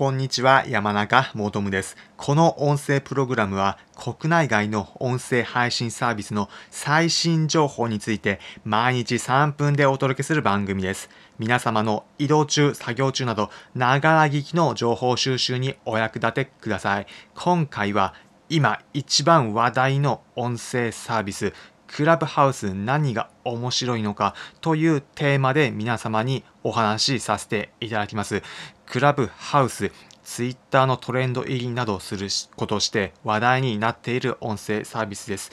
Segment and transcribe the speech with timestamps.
[0.00, 1.94] こんにちは、山中もとむです。
[2.16, 11.10] この音声プログラムは国内外の音声配信サービスの最新情報について毎日3分でお届けする番組です。
[11.38, 17.06] 皆様の移動中、作業中など、ながら聞きの情報収集にお役立てください。
[17.34, 18.14] 今回は
[18.48, 21.52] 今一番話題の音声サービス、
[21.86, 28.42] クラブハウス何が面白いのかというテーマで皆様にお話しさせていただきます。
[28.86, 29.92] クラブハウス、
[30.22, 35.50] ツイッターのトレンド入りなどすることをして話題になっている音声サービスです。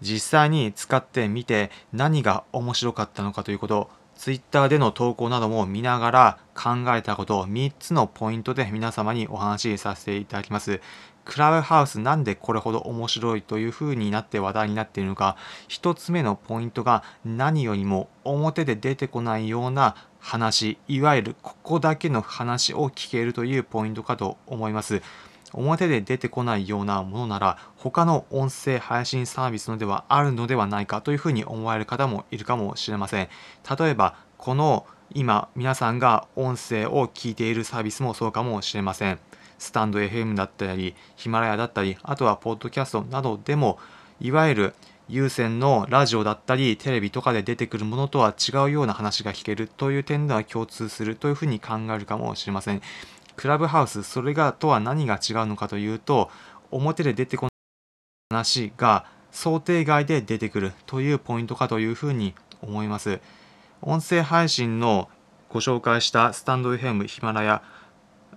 [0.00, 10.82] 実際に使ってみて何が面白かったのかということツイッターでの投稿なども見ながら考えたことを3つのポイントで皆様にお話しさせていただきます。
[11.24, 15.36] クラブハウスなんでこれほど面白いという風になって話題になっているのか
[15.68, 25.02] 1つ目のポイントが何よりも表で出てこないような話いわゆるここだけの話を聞けるというポイントかと思います。
[25.52, 33.28] 表で出てこないようなものなら他の音声配信サービスのではあるのではないかというふうに思われる方もいるかもしれません。
[33.78, 39.18] 例えばこの今皆さんが音声を聞いているサービスもそうかもしれません。
[39.60, 43.78] スタンド FM だったり、ヒマラヤだったり、あとはポッドキャストなどでも、
[44.18, 44.74] いわゆる
[45.06, 52.80] 有線のラジオだったり、テレビとかで出てくるものとは違うような話が聞けるという点では共通するというふうに考えるかもしれません。
[53.36, 56.30] クラブハウス、それがとは何が違うのかというと、
[56.70, 57.50] 表で出てこない
[58.30, 63.20] 話が想定外で出てくるというポイントかというふうに思います。
[63.82, 65.10] 音声配信の
[65.50, 67.62] ご紹介したスタンド FM、ヒマラヤ、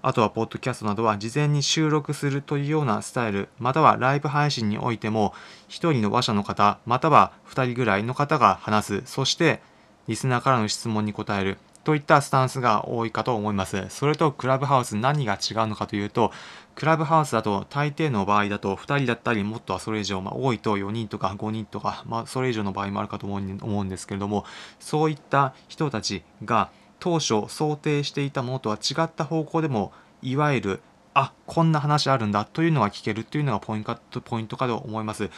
[0.06, 5.34] あとはポッドキャストなどは事前に収録するというようなスタイル、またはライブ配信においても、
[5.70, 9.62] 1人の話者の方、または2人ぐらいの方が話す、そして
[10.10, 13.86] リスナーからの質問に答える、といったスタンスが多いかと思います。
[13.88, 16.34] それとクラブハウス何が違うのかというと、
[16.76, 24.44] クラブハウスだと大抵の場合だと2人だったりもっとはそれ以上、まあ、多いと4人とか5人とか、まあ、それ以上の場合もあるかと思うんですけれども、
[24.82, 26.70] そういった人たちが
[27.04, 29.92] 当初想定していたものとは違った方向でも
[30.22, 30.82] いわゆる
[31.14, 35.30] あこんな話あるんだというのが聞けるというのがポイントポイントかと思います。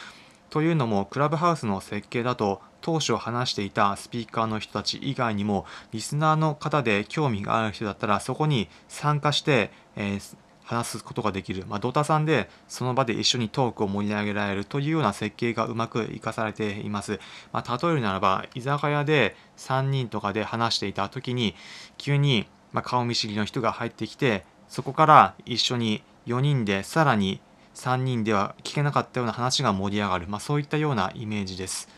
[0.48, 17.20] というのもクラブハウスの設計だと当初話していたスピーカーの人たち以外にもリスナーの方で興味がある人だったらそこに参加して、えー、話すことができる、まあ、ドタさんでその場で一緒にトークを盛り上げられるというような設計がうまく活かされています。
[17.52, 21.54] まあ、例えるならば居酒屋で3人とかで話していた時に
[21.98, 27.40] 急にま顔見知りの人が入ってきてそこから一緒に4人でさらに
[27.76, 31.88] 3人では聞けなかったような話が盛り上がる、まあ、そういったようなイメージです。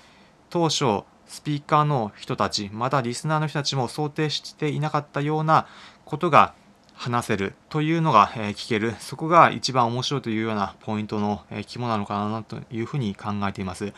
[0.51, 5.67] 当初スピーカーの人たちまたリスナーの人たちも想定していなかったような
[6.05, 6.55] ことが
[6.99, 13.93] 話せるというのが、え聞けるそこが一番面白いというようなポイントの、え肝なのかなというふうに考えています。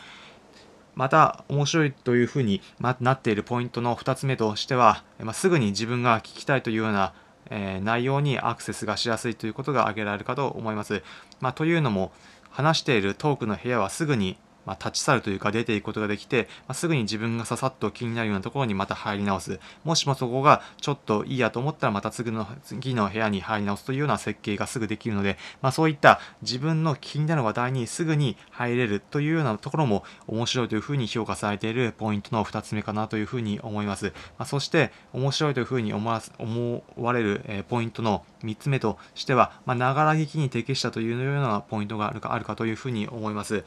[0.93, 2.61] また面白いというふうに
[2.99, 7.13] なっているポイントの2つ目としては、ま、すぐに自分が聞きたいというような、
[7.49, 11.01] え、内容にアクセスがしやすいということが挙げられるかと思います。
[11.39, 12.11] まあ、というのも
[12.51, 19.59] 話しているトークの部屋はすぐにまあ、立ち去るというか出ていくことができて、まあ、すぐに自分がささっと気になるようなところにまた入り直す。
[19.83, 34.13] もしもそこがちょっといいやと思ったらまた次の次の部屋に入り直すというような設計がすぐできるので、まあ、そういった自分の気になる話題にすぐに入れるというようなところも面白いというふうに評価されているポイントの2つ目かなというふうに思います。
[34.37, 43.63] まあ、そして面白いというふうに思わ思われる、ポイントの3つ目としては、まながら聞きに適したというようなポイントがあるかあるかというふうに思います。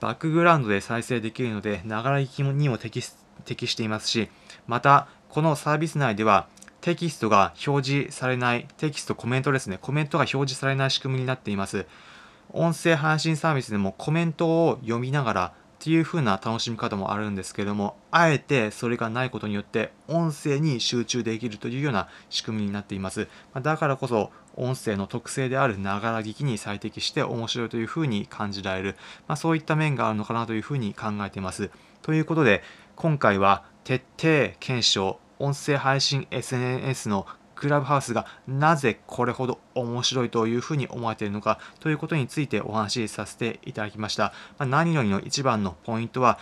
[0.00, 3.02] バックグラウンドで再生できるので、ながら聞きにも適
[3.44, 4.28] 適していますし、
[4.66, 6.48] また、このサービス内では、
[6.80, 11.86] テキストが表示されない、テキスト、コメントですね、コメントが表示されない仕組みになっています。
[12.52, 23.28] 音声配信サービスでもコメントを読みながらっていう風な楽しみ方もあるんですけども、あえてそれがないことによって音声に集中できるというような仕組みになっています。
[23.62, 28.96] だからこそ音声の特性であるながら聞きに最適して面白いという風に感じられる、
[29.26, 31.70] まあ、そういった面があるのかなという風に考えています。
[32.02, 32.62] ということで、
[32.94, 37.26] 今回は徹底検証、音声配信 SNS の
[37.60, 44.32] クラブハウスがなぜこれほど面白いというふうに思われているのかということについてお話しさせていただきました。
[44.58, 46.38] まあ、何よりの一番のポイントは、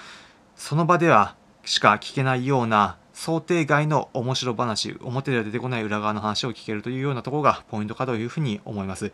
[0.55, 1.35] その場では
[1.65, 9.13] しか聞けないような想定外の面白話、表では出てこない裏側の話を聞けるというようなところがポイントかというふうに思います。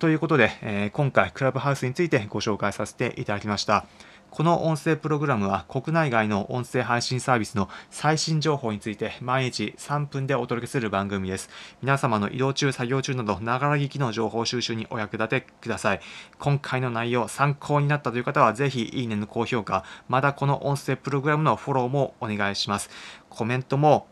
[0.00, 3.86] ということで、えー、今回クラブハウスについてご紹介させていただきました。
[4.34, 11.48] この音声プログラムは国内外の音声配信サービスの最新情報について毎日3分でお届けする番組です。
[11.82, 16.00] 皆様の移動中、作業中など、ながら聞きの情報収集にお役立てください。
[16.40, 22.90] 今回の内容、参考になったという方は、ぜひ、いいねの高評価、またこの音声プログラムのフォローもお願いします。
[23.30, 24.08] コメントも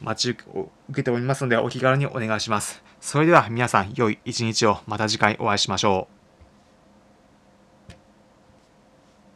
[0.00, 2.82] 待ち受けておりますので、お気軽にお願いします。
[2.98, 6.15] それでは皆さん、良い一日をまた次回お会いしましょう。